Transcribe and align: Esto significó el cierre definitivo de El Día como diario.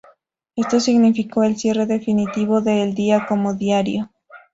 Esto 0.55 0.79
significó 0.79 1.43
el 1.43 1.57
cierre 1.57 1.85
definitivo 1.85 2.59
de 2.61 2.81
El 2.81 2.95
Día 2.95 3.27
como 3.29 3.53
diario. 3.53 4.11